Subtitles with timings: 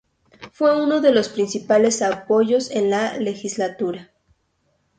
[0.51, 4.09] Fue uno de sus principales apoyos en la legislatura.